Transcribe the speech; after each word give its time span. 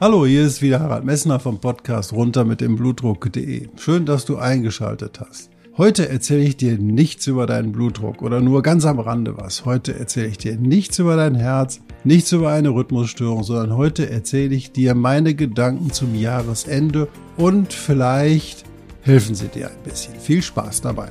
Hallo, 0.00 0.24
hier 0.24 0.46
ist 0.46 0.62
wieder 0.62 0.80
Harald 0.80 1.04
Messner 1.04 1.38
vom 1.38 1.60
Podcast 1.60 2.14
runter 2.14 2.46
mit 2.46 2.62
dem 2.62 2.74
Blutdruck.de. 2.74 3.68
Schön, 3.76 4.06
dass 4.06 4.24
du 4.24 4.38
eingeschaltet 4.38 5.20
hast. 5.20 5.50
Heute 5.76 6.08
erzähle 6.08 6.40
ich 6.40 6.56
dir 6.56 6.78
nichts 6.78 7.26
über 7.26 7.44
deinen 7.44 7.72
Blutdruck 7.72 8.22
oder 8.22 8.40
nur 8.40 8.62
ganz 8.62 8.86
am 8.86 8.98
Rande 8.98 9.36
was. 9.36 9.66
Heute 9.66 9.94
erzähle 9.98 10.28
ich 10.28 10.38
dir 10.38 10.56
nichts 10.56 10.98
über 11.00 11.16
dein 11.16 11.34
Herz, 11.34 11.82
nichts 12.02 12.32
über 12.32 12.50
eine 12.50 12.70
Rhythmusstörung, 12.70 13.42
sondern 13.42 13.76
heute 13.76 14.08
erzähle 14.08 14.54
ich 14.54 14.72
dir 14.72 14.94
meine 14.94 15.34
Gedanken 15.34 15.92
zum 15.92 16.14
Jahresende 16.14 17.08
und 17.36 17.74
vielleicht 17.74 18.64
helfen 19.02 19.34
sie 19.34 19.48
dir 19.48 19.68
ein 19.68 19.82
bisschen. 19.84 20.14
Viel 20.18 20.40
Spaß 20.40 20.80
dabei. 20.80 21.10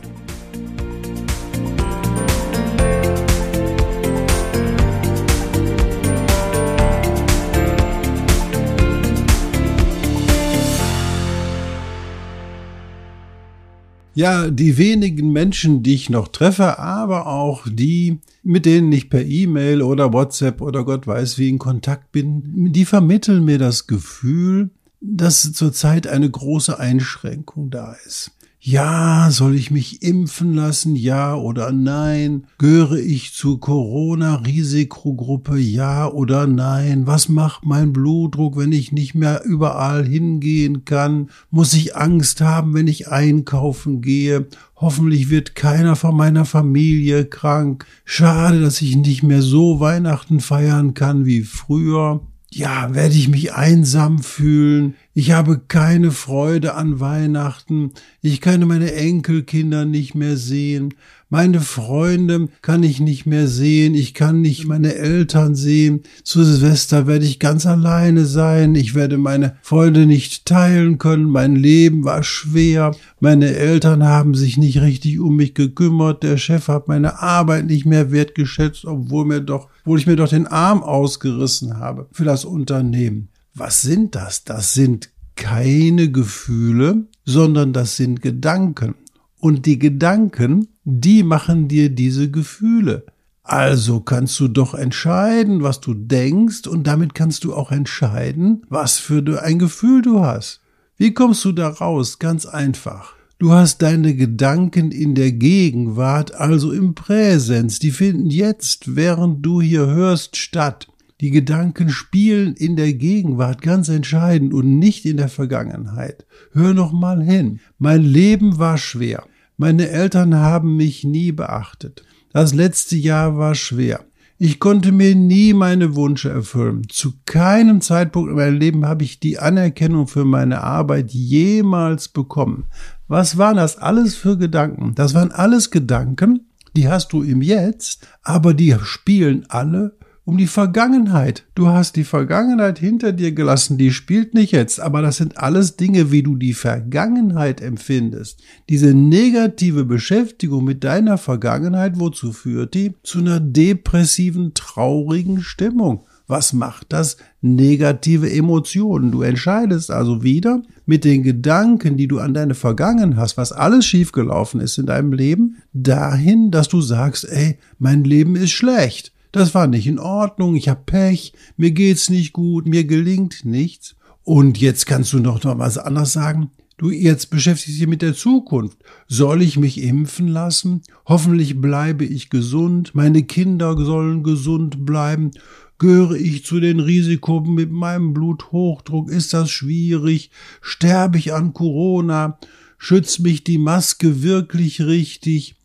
Ja, 14.20 14.50
die 14.52 14.78
wenigen 14.78 15.32
Menschen, 15.32 15.82
die 15.82 15.94
ich 15.94 16.10
noch 16.10 16.28
treffe, 16.28 16.78
aber 16.78 17.28
auch 17.28 17.66
die, 17.72 18.20
mit 18.44 18.66
denen 18.66 18.92
ich 18.92 19.10
per 19.10 19.26
E-Mail 19.26 19.82
oder 19.82 20.12
WhatsApp 20.12 20.60
oder 20.60 20.84
Gott 20.84 21.08
weiß 21.08 21.38
wie 21.38 21.48
in 21.48 21.58
Kontakt 21.58 22.12
bin, 22.12 22.74
die 22.74 22.84
vermitteln 22.84 23.46
mir 23.46 23.58
das 23.58 23.88
Gefühl, 23.88 24.72
dass 25.00 25.54
zurzeit 25.54 26.06
eine 26.06 26.30
große 26.30 26.78
Einschränkung 26.78 27.70
da 27.70 27.96
ist. 28.06 28.32
Ja, 28.62 29.30
soll 29.32 29.56
ich 29.56 29.72
mich 29.72 30.02
impfen 30.04 30.54
lassen? 30.54 30.98
Ja 30.98 31.34
oder 31.34 31.72
nein? 31.72 32.44
Gehöre 32.58 32.98
ich 32.98 33.34
zur 33.34 33.58
Corona-Risikogruppe? 33.62 35.58
Ja 35.58 36.10
oder 36.10 36.46
nein? 36.46 37.08
Was 37.08 37.30
macht 37.30 37.66
mein 37.66 37.94
Blutdruck, 37.94 38.58
wenn 38.58 38.74
ich 38.74 38.92
nicht 38.92 39.16
mehr 39.16 39.46
überall 39.46 40.06
hingehen 40.06 40.84
kann? 40.84 41.30
Muss 41.50 41.74
ich 41.74 41.96
Angst 41.96 42.42
haben, 42.42 42.74
wenn 42.74 42.88
ich 42.88 43.08
einkaufen 43.08 44.02
gehe? 44.02 44.48
Hoffentlich 44.76 45.30
wird 45.30 45.56
keiner 45.56 45.96
von 45.96 46.18
meiner 46.18 46.44
Familie 46.44 47.24
krank. 47.24 47.86
Schade, 48.04 48.60
dass 48.60 48.82
ich 48.82 48.98
nicht 48.98 49.24
mehr 49.24 49.42
so 49.42 49.80
Weihnachten 49.80 50.42
feiern 50.42 50.94
kann 50.94 51.26
wie 51.26 51.44
früher 51.44 52.20
ja, 52.52 52.94
werde 52.96 53.16
ich 53.16 53.30
mich 53.30 53.54
einsam 53.54 54.20
fühlen. 54.20 54.96
Ich 55.20 55.32
habe 55.32 55.60
keine 55.68 56.12
Freude 56.12 56.76
an 56.76 57.02
Weihnachten. 57.02 57.92
Ich 58.22 58.40
kann 58.40 58.66
meine 58.66 58.94
Enkelkinder 58.94 59.84
nicht 59.84 60.16
mehr 60.16 60.38
sehen. 60.38 60.94
Meine 61.28 61.60
Freunde 61.60 62.48
kann 62.62 62.84
ich 62.84 63.02
nicht 63.02 63.26
mehr 63.26 63.50
sehen. 63.50 63.96
Ich 63.96 64.14
kann 64.14 64.40
nicht 64.40 64.66
meine 64.66 64.96
Eltern 64.96 65.56
sehen. 65.56 66.04
Zu 66.24 66.46
Silvester 66.46 67.06
werde 67.06 67.26
ich 67.26 67.38
ganz 67.38 67.66
alleine 67.66 68.24
sein. 68.24 68.76
Ich 68.76 68.96
werde 68.96 69.18
meine 69.18 69.58
Freunde 69.62 70.06
nicht 70.06 70.46
teilen 70.46 71.00
können. 71.00 71.30
Mein 71.30 71.58
Leben 71.58 72.06
war 72.06 72.24
schwer. 72.24 72.96
Meine 73.20 73.54
Eltern 73.54 74.06
haben 74.06 74.36
sich 74.36 74.56
nicht 74.56 74.80
richtig 74.80 75.20
um 75.20 75.36
mich 75.36 75.54
gekümmert. 75.54 76.24
Der 76.24 76.38
Chef 76.38 76.70
hat 76.70 76.88
meine 76.88 77.20
Arbeit 77.22 77.66
nicht 77.66 77.86
mehr 77.86 78.14
wertgeschätzt, 78.14 78.86
obwohl 78.86 79.26
mir 79.26 79.42
doch, 79.42 79.68
obwohl 79.82 80.00
ich 80.00 80.08
mir 80.08 80.16
doch 80.16 80.30
den 80.30 80.48
Arm 80.48 80.82
ausgerissen 80.82 81.78
habe 81.78 82.08
für 82.14 82.24
das 82.24 82.46
Unternehmen. 82.46 83.28
Was 83.60 83.82
sind 83.82 84.16
das? 84.16 84.46
Das 84.46 84.74
sind 84.74 85.10
keine 85.40 86.12
Gefühle, 86.12 87.06
sondern 87.26 87.74
das 87.74 87.96
sind 87.96 88.22
Gedanken. 88.22 88.96
Und 89.40 89.66
die 89.66 89.80
Gedanken, 89.80 90.68
die 90.84 91.24
machen 91.24 91.70
dir 91.70 91.90
diese 91.90 92.30
Gefühle. 92.30 93.06
Also 93.42 94.02
kannst 94.02 94.40
du 94.42 94.50
doch 94.50 94.76
entscheiden, 94.76 95.64
was 95.64 95.80
du 95.80 95.94
denkst, 95.94 96.68
und 96.68 96.86
damit 96.86 97.16
kannst 97.16 97.46
du 97.46 97.56
auch 97.56 97.72
entscheiden, 97.72 98.64
was 98.70 99.00
für 99.00 99.42
ein 99.42 99.58
Gefühl 99.58 100.02
du 100.02 100.20
hast. 100.20 100.60
Wie 100.98 101.14
kommst 101.14 101.46
du 101.46 101.54
da 101.54 101.70
raus? 101.70 102.20
Ganz 102.20 102.46
einfach. 102.46 103.16
Du 103.40 103.54
hast 103.54 103.82
deine 103.82 104.16
Gedanken 104.16 104.92
in 104.92 105.16
der 105.16 105.32
Gegenwart, 105.32 106.36
also 106.36 106.74
im 106.74 106.94
Präsens, 106.94 107.80
die 107.80 107.92
finden 107.92 108.30
jetzt, 108.30 108.98
während 108.98 109.46
du 109.46 109.62
hier 109.62 109.88
hörst, 109.88 110.36
statt. 110.36 110.90
Die 111.22 111.32
Gedanken 111.32 111.90
spielen 111.90 112.54
in 112.54 112.78
der 112.78 112.94
Gegenwart 112.94 113.62
ganz 113.62 113.90
entscheidend 113.90 114.54
und 114.54 114.80
nicht 114.80 115.06
in 115.06 115.18
der 115.18 115.28
Vergangenheit. 115.28 116.26
Hör 116.54 116.74
noch 116.74 116.94
mal 116.94 117.22
hin. 117.22 117.60
Mein 117.78 118.04
Leben 118.04 118.58
war 118.58 118.78
schwer. 118.78 119.26
Meine 119.58 119.90
Eltern 119.90 120.36
haben 120.36 120.78
mich 120.78 121.04
nie 121.04 121.34
beachtet. 121.34 122.06
Das 122.32 122.54
letzte 122.54 122.96
Jahr 122.96 123.38
war 123.38 123.54
schwer. 123.56 124.06
Ich 124.38 124.62
konnte 124.62 124.94
mir 124.94 125.14
nie 125.14 125.54
meine 125.54 125.98
Wünsche 125.98 126.30
erfüllen. 126.30 126.84
Zu 126.88 127.12
keinem 127.26 127.82
Zeitpunkt 127.82 128.30
in 128.30 128.38
meinem 128.38 128.58
Leben 128.58 128.86
habe 128.86 129.04
ich 129.04 129.20
die 129.20 129.38
Anerkennung 129.38 130.08
für 130.08 130.24
meine 130.24 130.64
Arbeit 130.64 131.12
jemals 131.12 132.08
bekommen. 132.08 132.68
Was 133.10 133.38
waren 133.38 133.58
das 133.58 133.78
alles 133.78 134.16
für 134.16 134.38
Gedanken? 134.38 134.96
Das 134.96 135.14
waren 135.14 135.34
alles 135.34 135.72
Gedanken, 135.72 136.48
die 136.78 136.88
hast 136.88 137.12
du 137.12 137.24
im 137.24 137.42
Jetzt, 137.42 138.08
aber 138.24 138.54
die 138.54 138.74
spielen 138.82 139.46
alle 139.50 139.99
um 140.30 140.38
die 140.38 140.46
Vergangenheit. 140.46 141.48
Du 141.56 141.70
hast 141.70 141.96
die 141.96 142.04
Vergangenheit 142.04 142.78
hinter 142.78 143.14
dir 143.14 143.32
gelassen, 143.32 143.80
die 143.80 143.90
spielt 143.90 144.36
nicht 144.36 144.52
jetzt, 144.52 144.80
aber 144.80 145.02
das 145.02 145.18
sind 145.18 145.40
alles 145.40 145.76
Dinge, 145.76 146.12
wie 146.12 146.22
du 146.22 146.36
die 146.36 146.54
Vergangenheit 146.54 147.62
empfindest. 147.62 148.40
Diese 148.70 148.94
negative 148.94 149.86
Beschäftigung 149.86 150.66
mit 150.66 150.84
deiner 150.84 151.18
Vergangenheit, 151.18 152.00
wozu 152.00 152.32
führt 152.32 152.76
die? 152.76 152.94
Zu 153.02 153.20
einer 153.20 153.40
depressiven, 153.40 154.54
traurigen 154.54 155.42
Stimmung. 155.42 156.04
Was 156.28 156.54
macht 156.54 156.94
das? 156.94 157.18
Negative 157.42 158.32
Emotionen. 158.32 159.12
Du 159.12 159.24
entscheidest 159.24 159.90
also 159.90 160.22
wieder 160.22 160.62
mit 160.86 161.06
den 161.06 161.24
Gedanken, 161.24 161.98
die 161.98 162.08
du 162.08 162.20
an 162.20 162.36
deine 162.36 162.54
Vergangenheit 162.54 163.18
hast, 163.18 163.38
was 163.38 163.52
alles 163.52 163.88
schiefgelaufen 163.88 164.62
ist 164.62 164.78
in 164.78 164.86
deinem 164.86 165.12
Leben, 165.12 165.56
dahin, 165.74 166.52
dass 166.52 166.68
du 166.68 166.82
sagst, 166.82 167.28
ey, 167.28 167.58
mein 167.80 168.04
Leben 168.04 168.36
ist 168.36 168.52
schlecht. 168.52 169.12
Das 169.32 169.54
war 169.54 169.68
nicht 169.68 169.86
in 169.86 170.00
Ordnung, 170.00 170.56
ich 170.56 170.70
hab 170.70 170.88
Pech, 170.88 171.34
mir 171.56 171.72
geht's 171.72 172.10
nicht 172.10 172.34
gut, 172.34 172.68
mir 172.68 172.86
gelingt 172.86 173.46
nichts. 173.46 173.96
Und 174.24 174.60
jetzt 174.60 174.86
kannst 174.86 175.14
du 175.14 175.20
noch 175.20 175.44
mal 175.44 175.60
was 175.60 175.78
anderes 175.78 176.14
sagen. 176.14 176.52
Du 176.78 176.90
jetzt 176.92 177.30
beschäftigst 177.30 177.80
dich 177.80 177.88
mit 177.88 178.02
der 178.02 178.16
Zukunft. 178.16 178.78
Soll 179.08 179.42
ich 179.42 179.58
mich 179.58 179.82
impfen 179.82 180.30
lassen? 180.30 180.82
Hoffentlich 181.06 181.60
bleibe 181.60 182.06
ich 182.06 182.30
gesund. 182.30 182.96
Meine 182.96 183.24
Kinder 183.24 183.76
sollen 183.78 184.24
gesund 184.24 184.86
bleiben. 184.86 185.32
Gehöre 185.78 186.16
ich 186.16 186.46
zu 186.46 186.60
den 186.60 186.80
Risiken 186.80 187.54
mit 187.54 187.70
meinem 187.70 188.14
Bluthochdruck? 188.14 189.12
Ist 189.12 189.34
das 189.34 189.52
schwierig? 189.52 190.32
Sterbe 190.62 191.18
ich 191.18 191.34
an 191.34 191.54
Corona? 191.54 192.40
Schützt 192.78 193.20
mich 193.20 193.44
die 193.44 193.58
Maske 193.58 194.24
wirklich 194.24 194.82
richtig? 194.82 195.56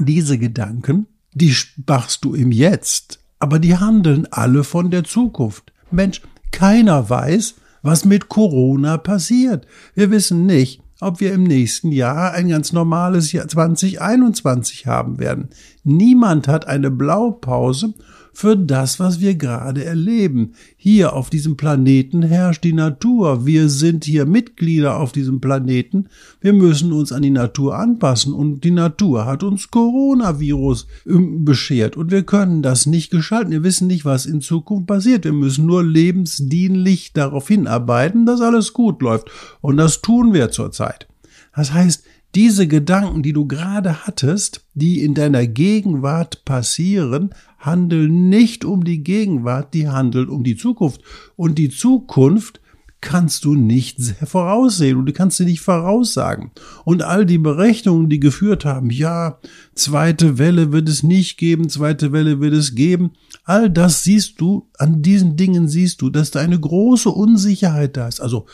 Diese 0.00 0.38
Gedanken 0.38 1.06
die 1.34 1.54
machst 1.86 2.24
du 2.24 2.34
im 2.34 2.52
Jetzt, 2.52 3.20
aber 3.38 3.58
die 3.58 3.76
handeln 3.76 4.26
alle 4.30 4.64
von 4.64 4.90
der 4.90 5.04
Zukunft. 5.04 5.72
Mensch, 5.90 6.20
keiner 6.50 7.08
weiß, 7.08 7.54
was 7.82 8.04
mit 8.04 8.28
Corona 8.28 8.98
passiert. 8.98 9.66
Wir 9.94 10.10
wissen 10.10 10.46
nicht, 10.46 10.80
ob 11.00 11.20
wir 11.20 11.32
im 11.32 11.42
nächsten 11.42 11.90
Jahr 11.90 12.32
ein 12.32 12.48
ganz 12.48 12.72
normales 12.72 13.32
Jahr 13.32 13.48
2021 13.48 14.86
haben 14.86 15.18
werden. 15.18 15.48
Niemand 15.82 16.46
hat 16.46 16.68
eine 16.68 16.90
Blaupause 16.90 17.94
für 18.32 18.56
das, 18.56 18.98
was 18.98 19.20
wir 19.20 19.34
gerade 19.34 19.84
erleben. 19.84 20.52
Hier 20.76 21.12
auf 21.12 21.30
diesem 21.30 21.56
Planeten 21.56 22.22
herrscht 22.22 22.64
die 22.64 22.72
Natur. 22.72 23.46
Wir 23.46 23.68
sind 23.68 24.04
hier 24.04 24.26
Mitglieder 24.26 24.98
auf 24.98 25.12
diesem 25.12 25.40
Planeten. 25.40 26.08
Wir 26.40 26.52
müssen 26.52 26.92
uns 26.92 27.12
an 27.12 27.22
die 27.22 27.30
Natur 27.30 27.78
anpassen 27.78 28.32
und 28.32 28.64
die 28.64 28.70
Natur 28.70 29.26
hat 29.26 29.42
uns 29.42 29.70
Coronavirus 29.70 30.86
ähm, 31.06 31.44
beschert 31.44 31.96
und 31.96 32.10
wir 32.10 32.22
können 32.22 32.62
das 32.62 32.86
nicht 32.86 33.10
gestalten. 33.10 33.50
Wir 33.50 33.62
wissen 33.62 33.86
nicht, 33.86 34.04
was 34.04 34.26
in 34.26 34.40
Zukunft 34.40 34.86
passiert. 34.86 35.24
Wir 35.24 35.32
müssen 35.32 35.66
nur 35.66 35.84
lebensdienlich 35.84 37.12
darauf 37.12 37.48
hinarbeiten, 37.48 38.26
dass 38.26 38.40
alles 38.40 38.72
gut 38.72 39.02
läuft. 39.02 39.30
Und 39.60 39.76
das 39.76 40.00
tun 40.00 40.32
wir 40.32 40.50
zurzeit. 40.50 41.06
Das 41.54 41.72
heißt, 41.72 42.04
diese 42.34 42.66
Gedanken, 42.66 43.22
die 43.22 43.34
du 43.34 43.46
gerade 43.46 44.06
hattest, 44.06 44.64
die 44.74 45.02
in 45.02 45.14
deiner 45.14 45.46
Gegenwart 45.46 46.44
passieren, 46.44 47.34
handeln 47.58 48.30
nicht 48.30 48.64
um 48.64 48.84
die 48.84 49.04
Gegenwart, 49.04 49.74
die 49.74 49.88
handeln 49.88 50.28
um 50.28 50.42
die 50.42 50.56
Zukunft. 50.56 51.02
Und 51.36 51.58
die 51.58 51.68
Zukunft 51.68 52.60
kannst 53.02 53.44
du 53.44 53.54
nicht 53.54 54.00
voraussehen 54.24 54.96
und 54.96 55.06
du 55.06 55.12
kannst 55.12 55.36
sie 55.36 55.44
nicht 55.44 55.60
voraussagen. 55.60 56.52
Und 56.84 57.02
all 57.02 57.26
die 57.26 57.38
Berechnungen, 57.38 58.08
die 58.08 58.20
geführt 58.20 58.64
haben, 58.64 58.90
ja, 58.90 59.38
zweite 59.74 60.38
Welle 60.38 60.72
wird 60.72 60.88
es 60.88 61.02
nicht 61.02 61.36
geben, 61.36 61.68
zweite 61.68 62.12
Welle 62.12 62.40
wird 62.40 62.54
es 62.54 62.74
geben, 62.74 63.10
all 63.44 63.68
das 63.68 64.04
siehst 64.04 64.40
du, 64.40 64.68
an 64.78 65.02
diesen 65.02 65.36
Dingen 65.36 65.68
siehst 65.68 66.00
du, 66.00 66.10
dass 66.10 66.30
da 66.30 66.40
eine 66.40 66.58
große 66.58 67.10
Unsicherheit 67.10 67.96
da 67.96 68.08
ist. 68.08 68.20
Also, 68.20 68.46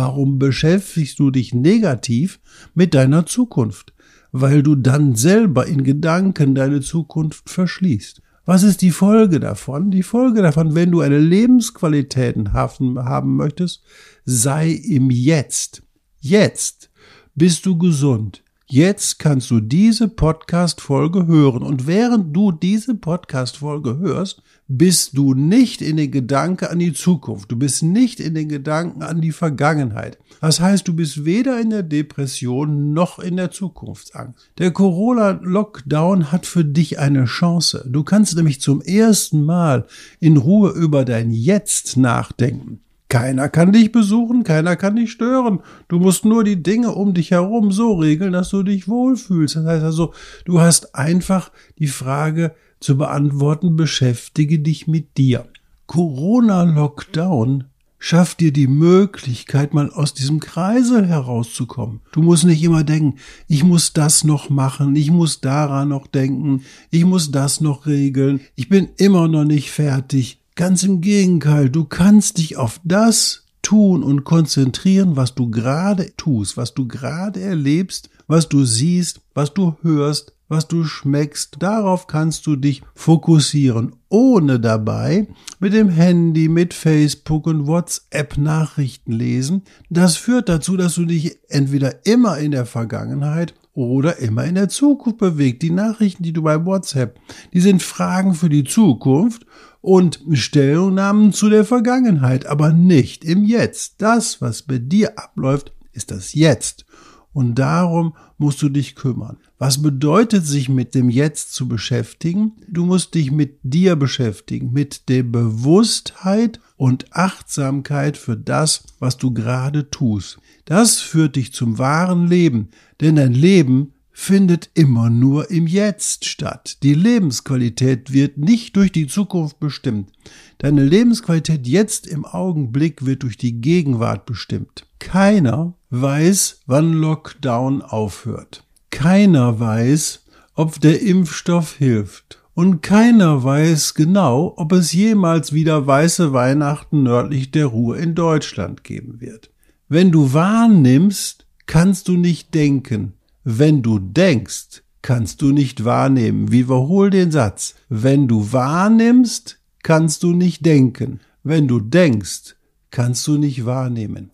warum 0.00 0.38
beschäftigst 0.38 1.18
du 1.18 1.30
dich 1.30 1.52
negativ 1.52 2.40
mit 2.72 2.94
deiner 2.94 3.26
Zukunft? 3.26 3.92
Weil 4.32 4.62
du 4.62 4.74
dann 4.74 5.14
selber 5.14 5.66
in 5.66 5.84
Gedanken 5.84 6.54
deine 6.54 6.80
Zukunft 6.80 7.50
verschließt. 7.50 8.22
Was 8.46 8.62
ist 8.62 8.80
die 8.80 8.92
Folge 8.92 9.40
davon? 9.40 9.90
Die 9.90 10.02
Folge 10.02 10.40
davon, 10.40 10.74
wenn 10.74 10.90
du 10.90 11.02
eine 11.02 11.18
Lebensqualität 11.18 12.36
haben 12.54 13.36
möchtest, 13.36 13.82
sei 14.24 14.70
im 14.70 15.10
Jetzt. 15.10 15.82
Jetzt 16.18 16.90
bist 17.34 17.66
du 17.66 17.76
gesund. 17.76 18.42
Jetzt 18.72 19.18
kannst 19.18 19.50
du 19.50 19.58
diese 19.58 20.06
Podcast-Folge 20.06 21.26
hören. 21.26 21.64
Und 21.64 21.88
während 21.88 22.36
du 22.36 22.52
diese 22.52 22.94
Podcast-Folge 22.94 23.98
hörst, 23.98 24.44
bist 24.68 25.16
du 25.16 25.34
nicht 25.34 25.82
in 25.82 25.96
den 25.96 26.12
Gedanken 26.12 26.66
an 26.66 26.78
die 26.78 26.92
Zukunft. 26.92 27.50
Du 27.50 27.56
bist 27.56 27.82
nicht 27.82 28.20
in 28.20 28.36
den 28.36 28.48
Gedanken 28.48 29.02
an 29.02 29.20
die 29.20 29.32
Vergangenheit. 29.32 30.18
Das 30.40 30.60
heißt, 30.60 30.86
du 30.86 30.94
bist 30.94 31.24
weder 31.24 31.60
in 31.60 31.70
der 31.70 31.82
Depression 31.82 32.92
noch 32.92 33.18
in 33.18 33.36
der 33.36 33.50
Zukunftsangst. 33.50 34.52
Der 34.58 34.70
Corona-Lockdown 34.70 36.30
hat 36.30 36.46
für 36.46 36.64
dich 36.64 37.00
eine 37.00 37.24
Chance. 37.24 37.84
Du 37.88 38.04
kannst 38.04 38.36
nämlich 38.36 38.60
zum 38.60 38.82
ersten 38.82 39.42
Mal 39.42 39.88
in 40.20 40.36
Ruhe 40.36 40.70
über 40.70 41.04
dein 41.04 41.32
Jetzt 41.32 41.96
nachdenken. 41.96 42.78
Keiner 43.10 43.48
kann 43.48 43.72
dich 43.72 43.90
besuchen, 43.90 44.44
keiner 44.44 44.76
kann 44.76 44.94
dich 44.94 45.10
stören. 45.10 45.58
Du 45.88 45.98
musst 45.98 46.24
nur 46.24 46.44
die 46.44 46.62
Dinge 46.62 46.92
um 46.92 47.12
dich 47.12 47.32
herum 47.32 47.72
so 47.72 47.94
regeln, 47.94 48.32
dass 48.32 48.50
du 48.50 48.62
dich 48.62 48.86
wohlfühlst. 48.86 49.56
Das 49.56 49.66
heißt 49.66 49.84
also, 49.84 50.14
du 50.44 50.60
hast 50.60 50.94
einfach 50.94 51.50
die 51.80 51.88
Frage 51.88 52.54
zu 52.78 52.96
beantworten, 52.96 53.74
beschäftige 53.74 54.60
dich 54.60 54.86
mit 54.86 55.18
dir. 55.18 55.46
Corona-Lockdown 55.88 57.64
schafft 57.98 58.38
dir 58.38 58.52
die 58.52 58.68
Möglichkeit, 58.68 59.74
mal 59.74 59.90
aus 59.90 60.14
diesem 60.14 60.38
Kreisel 60.38 61.04
herauszukommen. 61.04 62.02
Du 62.12 62.22
musst 62.22 62.44
nicht 62.44 62.62
immer 62.62 62.84
denken, 62.84 63.18
ich 63.48 63.64
muss 63.64 63.92
das 63.92 64.22
noch 64.22 64.50
machen, 64.50 64.94
ich 64.94 65.10
muss 65.10 65.40
daran 65.40 65.88
noch 65.88 66.06
denken, 66.06 66.62
ich 66.90 67.04
muss 67.04 67.32
das 67.32 67.60
noch 67.60 67.86
regeln, 67.86 68.40
ich 68.54 68.68
bin 68.68 68.88
immer 68.98 69.26
noch 69.26 69.44
nicht 69.44 69.72
fertig. 69.72 70.39
Ganz 70.54 70.82
im 70.82 71.00
Gegenteil, 71.00 71.70
du 71.70 71.84
kannst 71.84 72.38
dich 72.38 72.56
auf 72.56 72.80
das 72.84 73.44
tun 73.62 74.02
und 74.02 74.24
konzentrieren, 74.24 75.16
was 75.16 75.34
du 75.34 75.50
gerade 75.50 76.14
tust, 76.16 76.56
was 76.56 76.74
du 76.74 76.88
gerade 76.88 77.40
erlebst, 77.40 78.10
was 78.26 78.48
du 78.48 78.64
siehst, 78.64 79.20
was 79.34 79.54
du 79.54 79.76
hörst, 79.82 80.32
was 80.48 80.66
du 80.66 80.84
schmeckst. 80.84 81.56
Darauf 81.60 82.06
kannst 82.06 82.46
du 82.46 82.56
dich 82.56 82.82
fokussieren, 82.94 83.94
ohne 84.08 84.60
dabei 84.60 85.28
mit 85.60 85.72
dem 85.72 85.88
Handy, 85.88 86.48
mit 86.48 86.74
Facebook 86.74 87.46
und 87.46 87.66
WhatsApp 87.66 88.36
Nachrichten 88.36 89.12
lesen. 89.12 89.62
Das 89.88 90.16
führt 90.16 90.48
dazu, 90.48 90.76
dass 90.76 90.96
du 90.96 91.04
dich 91.04 91.38
entweder 91.48 92.04
immer 92.04 92.38
in 92.38 92.50
der 92.50 92.66
Vergangenheit 92.66 93.54
oder 93.74 94.18
immer 94.18 94.44
in 94.44 94.56
der 94.56 94.68
Zukunft 94.68 95.18
bewegt. 95.18 95.62
Die 95.62 95.70
Nachrichten, 95.70 96.22
die 96.22 96.32
du 96.32 96.42
bei 96.42 96.64
WhatsApp, 96.64 97.18
die 97.52 97.60
sind 97.60 97.82
Fragen 97.82 98.34
für 98.34 98.48
die 98.48 98.64
Zukunft 98.64 99.46
und 99.80 100.20
Stellungnahmen 100.32 101.32
zu 101.32 101.48
der 101.48 101.64
Vergangenheit, 101.64 102.46
aber 102.46 102.72
nicht 102.72 103.24
im 103.24 103.44
Jetzt. 103.44 103.94
Das, 103.98 104.40
was 104.40 104.62
bei 104.62 104.78
dir 104.78 105.18
abläuft, 105.18 105.72
ist 105.92 106.10
das 106.10 106.34
Jetzt. 106.34 106.84
Und 107.32 107.54
darum 107.54 108.14
musst 108.38 108.60
du 108.62 108.68
dich 108.68 108.96
kümmern. 108.96 109.38
Was 109.58 109.82
bedeutet 109.82 110.44
sich 110.44 110.68
mit 110.68 110.94
dem 110.94 111.10
Jetzt 111.10 111.54
zu 111.54 111.68
beschäftigen? 111.68 112.56
Du 112.68 112.84
musst 112.84 113.14
dich 113.14 113.30
mit 113.30 113.58
dir 113.62 113.94
beschäftigen, 113.94 114.72
mit 114.72 115.08
der 115.08 115.22
Bewusstheit 115.22 116.60
und 116.76 117.14
Achtsamkeit 117.14 118.16
für 118.16 118.36
das, 118.36 118.84
was 118.98 119.16
du 119.16 119.32
gerade 119.32 119.90
tust. 119.90 120.38
Das 120.64 120.98
führt 120.98 121.36
dich 121.36 121.52
zum 121.52 121.78
wahren 121.78 122.26
Leben, 122.26 122.70
denn 123.00 123.16
dein 123.16 123.34
Leben 123.34 123.92
findet 124.20 124.68
immer 124.74 125.08
nur 125.08 125.50
im 125.50 125.66
Jetzt 125.66 126.26
statt. 126.26 126.82
Die 126.82 126.92
Lebensqualität 126.92 128.12
wird 128.12 128.36
nicht 128.36 128.76
durch 128.76 128.92
die 128.92 129.06
Zukunft 129.06 129.58
bestimmt. 129.60 130.12
Deine 130.58 130.84
Lebensqualität 130.84 131.66
jetzt 131.66 132.06
im 132.06 132.26
Augenblick 132.26 133.06
wird 133.06 133.22
durch 133.22 133.38
die 133.38 133.62
Gegenwart 133.62 134.26
bestimmt. 134.26 134.86
Keiner 134.98 135.72
weiß, 135.88 136.60
wann 136.66 136.92
Lockdown 136.92 137.80
aufhört. 137.80 138.62
Keiner 138.90 139.58
weiß, 139.58 140.26
ob 140.54 140.78
der 140.82 141.00
Impfstoff 141.00 141.76
hilft. 141.76 142.42
Und 142.52 142.82
keiner 142.82 143.42
weiß 143.42 143.94
genau, 143.94 144.52
ob 144.58 144.72
es 144.72 144.92
jemals 144.92 145.54
wieder 145.54 145.86
weiße 145.86 146.34
Weihnachten 146.34 147.02
nördlich 147.04 147.52
der 147.52 147.66
Ruhr 147.66 147.96
in 147.96 148.14
Deutschland 148.14 148.84
geben 148.84 149.22
wird. 149.22 149.50
Wenn 149.88 150.12
du 150.12 150.34
wahrnimmst, 150.34 151.46
kannst 151.64 152.06
du 152.06 152.18
nicht 152.18 152.54
denken. 152.54 153.14
Wenn 153.58 153.82
du 153.82 153.98
denkst, 153.98 154.84
kannst 155.02 155.42
du 155.42 155.50
nicht 155.50 155.84
wahrnehmen. 155.84 156.52
Wiederhol 156.52 157.10
den 157.10 157.32
Satz. 157.32 157.74
Wenn 157.88 158.28
du 158.28 158.52
wahrnimmst, 158.52 159.58
kannst 159.82 160.22
du 160.22 160.32
nicht 160.32 160.64
denken. 160.64 161.18
Wenn 161.42 161.66
du 161.66 161.80
denkst, 161.80 162.54
kannst 162.92 163.26
du 163.26 163.38
nicht 163.38 163.66
wahrnehmen. 163.66 164.30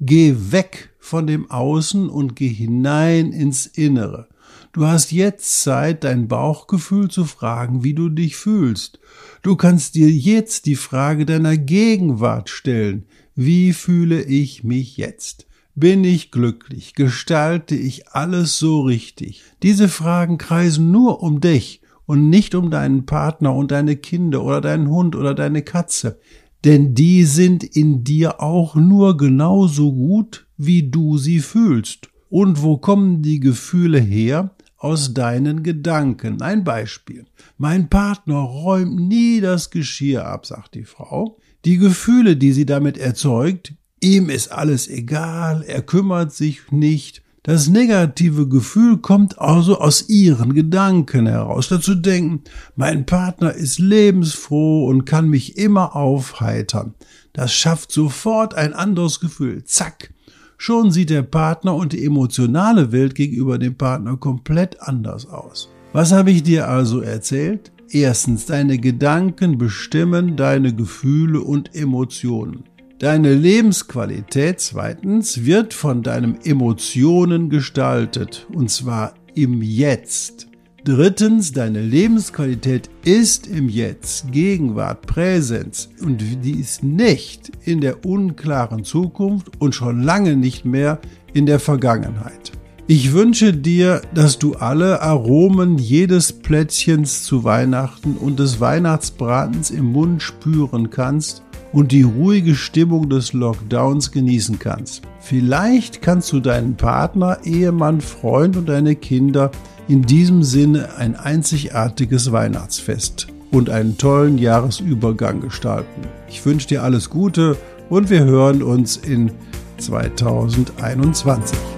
Geh 0.00 0.34
weg 0.50 0.90
von 0.98 1.26
dem 1.26 1.50
Außen 1.50 2.10
und 2.10 2.36
geh 2.36 2.48
hinein 2.48 3.32
ins 3.32 3.64
Innere. 3.64 4.28
Du 4.72 4.86
hast 4.86 5.12
jetzt 5.12 5.62
Zeit, 5.62 6.04
dein 6.04 6.28
Bauchgefühl 6.28 7.08
zu 7.08 7.24
fragen, 7.24 7.84
wie 7.84 7.94
du 7.94 8.10
dich 8.10 8.36
fühlst. 8.36 9.00
Du 9.40 9.56
kannst 9.56 9.94
dir 9.94 10.10
jetzt 10.10 10.66
die 10.66 10.76
Frage 10.76 11.24
deiner 11.24 11.56
Gegenwart 11.56 12.50
stellen. 12.50 13.06
Wie 13.34 13.72
fühle 13.72 14.22
ich 14.22 14.62
mich 14.62 14.98
jetzt? 14.98 15.47
Bin 15.80 16.02
ich 16.02 16.32
glücklich? 16.32 16.94
Gestalte 16.94 17.76
ich 17.76 18.08
alles 18.08 18.58
so 18.58 18.80
richtig? 18.80 19.44
Diese 19.62 19.86
Fragen 19.86 20.36
kreisen 20.36 20.90
nur 20.90 21.22
um 21.22 21.40
dich 21.40 21.82
und 22.04 22.28
nicht 22.28 22.56
um 22.56 22.72
deinen 22.72 23.06
Partner 23.06 23.54
und 23.54 23.70
deine 23.70 23.94
Kinder 23.94 24.42
oder 24.42 24.60
deinen 24.60 24.88
Hund 24.88 25.14
oder 25.14 25.34
deine 25.34 25.62
Katze. 25.62 26.18
Denn 26.64 26.94
die 26.94 27.22
sind 27.22 27.62
in 27.62 28.02
dir 28.02 28.42
auch 28.42 28.74
nur 28.74 29.16
genauso 29.16 29.92
gut, 29.92 30.48
wie 30.56 30.90
du 30.90 31.16
sie 31.16 31.38
fühlst. 31.38 32.08
Und 32.28 32.60
wo 32.60 32.78
kommen 32.78 33.22
die 33.22 33.38
Gefühle 33.38 34.00
her? 34.00 34.56
Aus 34.78 35.14
deinen 35.14 35.62
Gedanken. 35.62 36.42
Ein 36.42 36.64
Beispiel. 36.64 37.24
Mein 37.56 37.88
Partner 37.88 38.38
räumt 38.38 38.98
nie 38.98 39.40
das 39.40 39.70
Geschirr 39.70 40.26
ab, 40.26 40.44
sagt 40.44 40.74
die 40.74 40.84
Frau. 40.84 41.38
Die 41.64 41.76
Gefühle, 41.76 42.36
die 42.36 42.50
sie 42.50 42.66
damit 42.66 42.98
erzeugt, 42.98 43.74
Ihm 44.00 44.30
ist 44.30 44.52
alles 44.52 44.88
egal, 44.88 45.64
er 45.66 45.82
kümmert 45.82 46.32
sich 46.32 46.70
nicht. 46.70 47.22
Das 47.42 47.68
negative 47.68 48.46
Gefühl 48.46 48.98
kommt 48.98 49.38
also 49.38 49.78
aus 49.78 50.08
ihren 50.08 50.52
Gedanken 50.54 51.26
heraus. 51.26 51.68
Dazu 51.68 51.94
denken, 51.94 52.42
mein 52.76 53.06
Partner 53.06 53.54
ist 53.54 53.78
lebensfroh 53.78 54.86
und 54.86 55.06
kann 55.06 55.28
mich 55.28 55.56
immer 55.56 55.96
aufheitern. 55.96 56.94
Das 57.32 57.52
schafft 57.52 57.90
sofort 57.90 58.54
ein 58.54 58.74
anderes 58.74 59.20
Gefühl. 59.20 59.64
Zack. 59.64 60.12
Schon 60.58 60.90
sieht 60.90 61.10
der 61.10 61.22
Partner 61.22 61.74
und 61.74 61.92
die 61.92 62.04
emotionale 62.04 62.92
Welt 62.92 63.14
gegenüber 63.14 63.58
dem 63.58 63.76
Partner 63.76 64.16
komplett 64.16 64.82
anders 64.82 65.24
aus. 65.26 65.70
Was 65.92 66.12
habe 66.12 66.32
ich 66.32 66.42
dir 66.42 66.68
also 66.68 67.00
erzählt? 67.00 67.72
Erstens, 67.90 68.44
deine 68.44 68.78
Gedanken 68.78 69.56
bestimmen 69.56 70.36
deine 70.36 70.74
Gefühle 70.74 71.40
und 71.40 71.74
Emotionen. 71.74 72.64
Deine 72.98 73.32
Lebensqualität 73.32 74.58
zweitens 74.58 75.44
wird 75.44 75.72
von 75.72 76.02
deinen 76.02 76.44
Emotionen 76.44 77.48
gestaltet, 77.48 78.48
und 78.52 78.72
zwar 78.72 79.14
im 79.36 79.62
Jetzt. 79.62 80.48
Drittens, 80.82 81.52
deine 81.52 81.80
Lebensqualität 81.80 82.90
ist 83.04 83.46
im 83.46 83.68
Jetzt, 83.68 84.32
Gegenwart, 84.32 85.06
Präsenz 85.06 85.90
und 86.02 86.20
die 86.42 86.58
ist 86.58 86.82
nicht 86.82 87.52
in 87.64 87.80
der 87.80 88.04
unklaren 88.04 88.82
Zukunft 88.82 89.60
und 89.60 89.76
schon 89.76 90.02
lange 90.02 90.34
nicht 90.34 90.64
mehr 90.64 90.98
in 91.32 91.46
der 91.46 91.60
Vergangenheit. 91.60 92.50
Ich 92.88 93.12
wünsche 93.12 93.52
dir, 93.52 94.02
dass 94.12 94.40
du 94.40 94.54
alle 94.54 95.02
Aromen 95.02 95.78
jedes 95.78 96.32
Plätzchens 96.32 97.22
zu 97.22 97.44
Weihnachten 97.44 98.16
und 98.16 98.40
des 98.40 98.58
Weihnachtsbratens 98.58 99.70
im 99.70 99.92
Mund 99.92 100.20
spüren 100.20 100.90
kannst 100.90 101.44
und 101.72 101.92
die 101.92 102.02
ruhige 102.02 102.54
Stimmung 102.54 103.08
des 103.08 103.32
Lockdowns 103.32 104.12
genießen 104.12 104.58
kannst. 104.58 105.02
Vielleicht 105.20 106.02
kannst 106.02 106.32
du 106.32 106.40
deinen 106.40 106.76
Partner, 106.76 107.38
Ehemann, 107.44 108.00
Freund 108.00 108.56
und 108.56 108.68
deine 108.68 108.96
Kinder 108.96 109.50
in 109.88 110.02
diesem 110.02 110.42
Sinne 110.42 110.96
ein 110.96 111.16
einzigartiges 111.16 112.32
Weihnachtsfest 112.32 113.28
und 113.50 113.70
einen 113.70 113.96
tollen 113.96 114.38
Jahresübergang 114.38 115.40
gestalten. 115.40 116.02
Ich 116.28 116.44
wünsche 116.44 116.68
dir 116.68 116.82
alles 116.82 117.10
Gute 117.10 117.56
und 117.88 118.10
wir 118.10 118.24
hören 118.24 118.62
uns 118.62 118.96
in 118.96 119.30
2021. 119.78 121.77